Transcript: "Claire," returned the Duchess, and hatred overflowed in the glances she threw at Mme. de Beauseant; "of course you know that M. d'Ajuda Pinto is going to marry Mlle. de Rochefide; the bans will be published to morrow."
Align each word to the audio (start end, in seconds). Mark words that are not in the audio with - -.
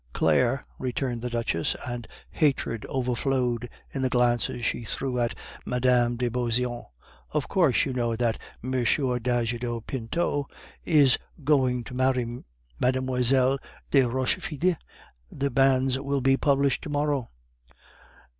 "Claire," 0.13 0.63
returned 0.79 1.21
the 1.21 1.29
Duchess, 1.29 1.75
and 1.85 2.07
hatred 2.31 2.87
overflowed 2.89 3.69
in 3.93 4.01
the 4.01 4.09
glances 4.09 4.65
she 4.65 4.83
threw 4.83 5.19
at 5.19 5.35
Mme. 5.63 6.15
de 6.15 6.27
Beauseant; 6.27 6.85
"of 7.29 7.47
course 7.47 7.85
you 7.85 7.93
know 7.93 8.15
that 8.15 8.39
M. 8.63 8.71
d'Ajuda 8.71 9.79
Pinto 9.85 10.47
is 10.83 11.19
going 11.43 11.83
to 11.83 11.93
marry 11.93 12.25
Mlle. 12.79 13.59
de 13.91 14.01
Rochefide; 14.01 14.75
the 15.31 15.51
bans 15.51 15.99
will 15.99 16.21
be 16.21 16.35
published 16.35 16.81
to 16.81 16.89
morrow." 16.89 17.29